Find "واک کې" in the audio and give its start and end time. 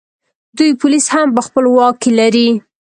1.75-2.11